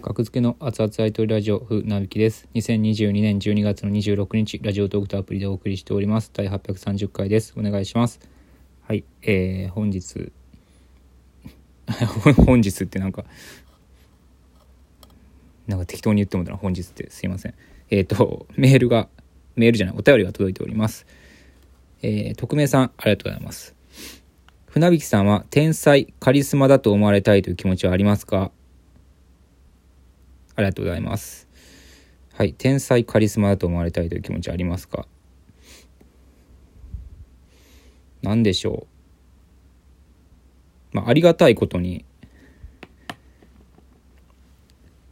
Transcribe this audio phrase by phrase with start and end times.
[0.00, 2.46] 格付けの熱々アイドルラジオ風なびきです。
[2.54, 6.30] 2022年12月の26日、ラジオトークとアプリでお送りしております。
[6.32, 7.52] 第830回です。
[7.56, 8.20] お願いします。
[8.86, 10.30] はい、えー、本日、
[12.46, 13.24] 本日ってなんか、
[15.66, 17.54] なんか適当に言ってもたな、本日ってすいません。
[17.90, 19.08] えっ、ー、と、メールが、
[19.56, 21.06] メールじゃない、お便りが届いております。
[22.02, 23.74] えー、匿名さん、ありがとうございます。
[24.66, 28.52] 船引さんは天才、カリスマだと思われたいという気持ちはありますか？
[30.58, 31.46] ありがとうございます。
[32.34, 32.52] はい。
[32.52, 35.06] 天才カリスマだと思われたいという気持ちありますか？
[38.22, 38.88] 何でしょ
[40.92, 40.96] う。
[40.96, 42.04] まあ、ありがたいことに、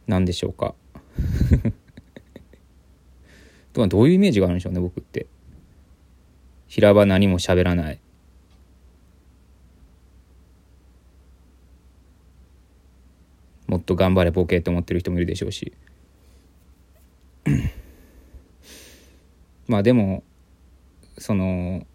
[0.05, 0.75] 何でしょうか？
[3.73, 5.27] どういうイメージがあるんでしょうね、僕って。
[6.67, 7.99] 平場何も喋らない。
[13.67, 15.73] もっと頑張れボケと思ってる人もいるでしょうし。
[19.67, 20.23] まあでも
[21.17, 21.85] その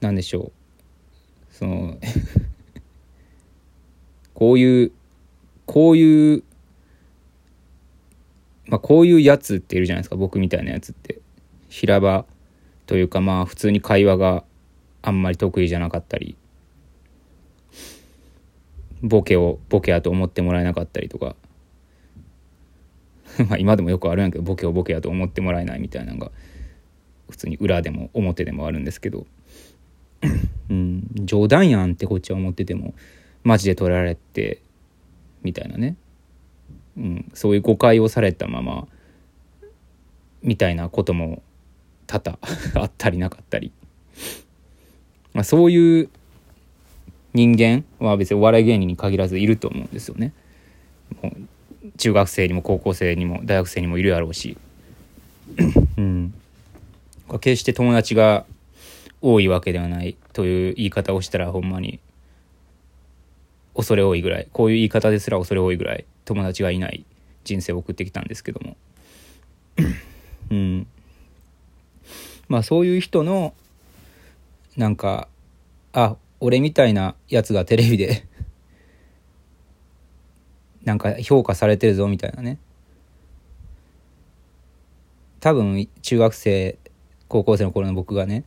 [0.00, 0.52] なんでしょう。
[1.54, 1.98] その
[4.34, 4.92] こういう
[5.66, 6.44] こういう
[8.66, 10.16] まあこういうやつっているじゃないですか。
[10.16, 11.20] 僕みたいなやつって。
[11.68, 12.24] 平場
[12.86, 14.44] というかまあ普通に会話が
[15.02, 16.36] あんまり得意じゃなかったり。
[19.02, 21.36] ボケをボケやと思ってもらえなかったりとか。
[23.48, 26.32] まあ今でもよくあるんやけどボケをボケやと思ってもらえないみたいなのが
[27.28, 29.26] 普通に裏でも表でもあるんですけど。
[30.70, 32.94] うん冗談やんってこっちは思ってても
[33.44, 34.60] マジで取られて
[35.42, 35.96] みたいなね、
[36.96, 38.86] うん、そういう誤解をされたまま
[40.42, 41.42] みたいなことも
[42.06, 42.38] 多々
[42.82, 43.72] あったりなかったり、
[45.32, 46.10] まあ、そういう
[47.34, 50.32] 人間は別にお笑い芸人に限らずいると思うんですよね。
[51.22, 54.56] もう中学生にも高校生にも大学生にもいるやろうし、
[55.96, 56.34] うん、
[57.40, 58.46] 決して友達が
[59.20, 61.98] 多いわけではないという言い方をしたらほんまに
[63.74, 64.48] 恐れ多いぐらい。
[64.52, 67.04] こういう言い方ですら恐れ多いぐらい友達がいない
[67.44, 68.76] 人生を送ってきたんですけども、
[70.50, 70.86] うん、
[72.48, 73.54] まあそういう人の
[74.76, 75.28] なんか
[75.92, 78.24] あ俺みたいなやつがテレビで
[80.84, 82.58] なんか評価されてるぞみたいなね
[85.40, 86.78] 多分中学生
[87.28, 88.44] 高校生の頃の僕がね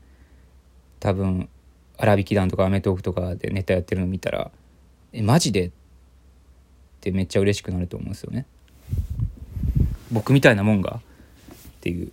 [0.99, 1.49] 多分
[1.97, 4.51] 荒引き団とかアメトークとかでネタやってるの見たら
[5.13, 5.71] 「えマジで?」っ
[7.01, 8.45] てめっちゃ嬉しくなると思うんですよね。
[10.11, 10.99] 僕みたいなもんが？
[10.99, 11.01] っ
[11.81, 12.11] ていう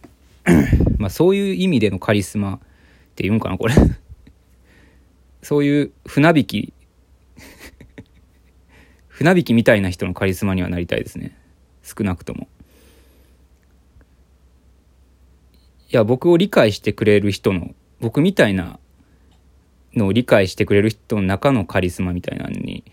[0.99, 2.61] まあそういう意味でのカリスマっ
[3.17, 3.75] ていうんかなこれ
[5.43, 6.73] そういう船引き
[9.09, 11.37] 船引きみたいな人のカリスマにはなりたいですね。
[11.83, 12.49] 少なくとも。
[15.91, 18.79] いや僕を理解してくれる人の僕みたいな
[19.95, 22.85] のを理解してくれる人の中のカリスマみたいなのに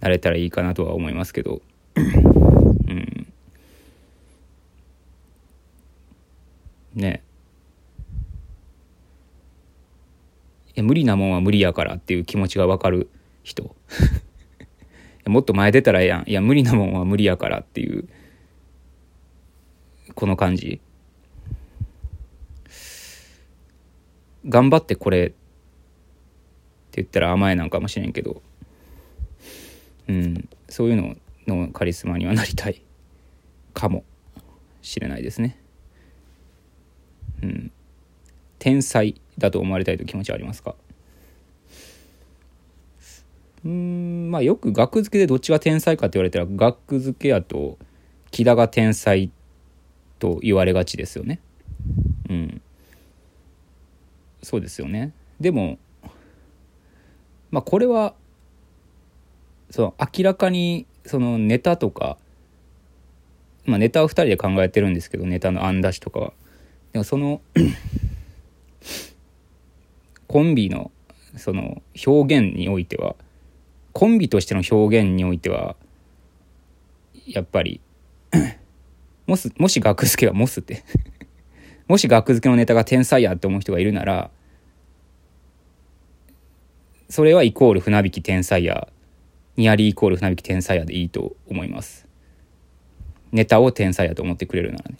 [0.00, 1.62] なれたらいいかなとは思いますけど
[1.94, 3.26] うん
[6.94, 7.22] ね
[10.74, 13.08] や無理なもんは無理やからっていう気持ちが分かる
[13.44, 13.76] 人。
[15.24, 16.24] もっと前出たらええやん。
[16.28, 18.08] いや無理なもんは無理やからっていう
[20.16, 20.80] この感じ。
[24.48, 25.36] 頑張ってこれって
[26.94, 28.42] 言ったら甘えなんかもしれんけど。
[30.08, 30.48] うん。
[30.68, 32.82] そういうののカリスマにはなりたい
[33.74, 34.02] かも
[34.82, 35.56] しれないですね。
[37.44, 37.70] うん。
[38.60, 40.76] 天才だと思われたいという気持ちはありますか？
[43.64, 47.78] うんまあよく学付けでどっちが天才かって言われたら学付けやと
[48.30, 49.30] 木田が天才
[50.18, 51.40] と言われがちですよね。
[52.28, 52.62] うん。
[54.42, 55.12] そうですよね。
[55.40, 55.78] でも
[57.50, 58.14] まあこれは
[59.70, 62.18] その明らかにそのネタとか
[63.64, 66.32] まあネタを2人で考えてるんですけどネタの案出しとかは。
[66.92, 67.40] でもその
[70.26, 70.90] コンビの
[71.36, 73.16] その表現においては
[73.92, 75.76] コンビとしての表現においては
[77.26, 77.80] やっぱり
[79.26, 80.84] もしもし学付けがモスって
[81.88, 84.30] もし学付けのネタが天才やって思う人がいるなら
[87.08, 88.88] それはイコール船引き天才や
[89.56, 92.06] ニアリーイコール船引き天才やでいいと思います。
[93.32, 94.96] ネタを天才やと思ってくれるならね。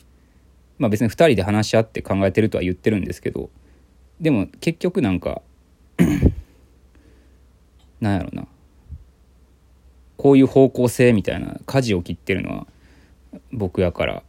[0.77, 3.49] まあ別に2人で話し合って考えてるとは言ってるんですけど
[4.21, 5.41] でも結局なんか
[7.99, 8.47] なんやろな。
[10.17, 12.67] こういう方向性みたいな舵を切ってるのは
[13.51, 14.23] 僕やから。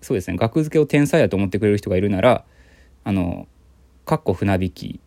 [0.00, 0.38] そうですね。
[0.38, 2.46] 額付けを天才やと思ってくれる人がいるなら
[3.04, 3.46] あの
[4.06, 5.00] 「かっこ船引き」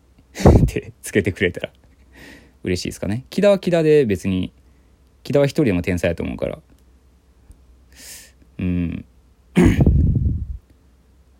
[0.62, 1.72] ってつけてくれたら
[2.62, 3.24] 嬉しいですかね。
[3.30, 4.52] 木田は木田で別に
[5.24, 6.60] 木田は一人でも天才やと思うから。
[8.58, 9.04] うん。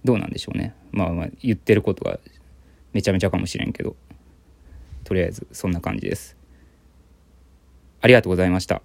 [0.05, 0.75] どうなんでしょうね。
[0.93, 2.19] まあまあ言ってることが
[2.93, 3.97] めちゃめちゃかもしれんけど。
[5.05, 6.37] とりあえずそんな感じです。
[8.03, 8.83] ありがとうございました。